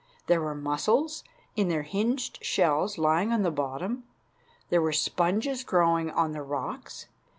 [0.25, 1.23] There were mussels
[1.55, 4.03] in their hinged shells lying on the bottom.
[4.69, 7.05] There were sponges growing on the rocks.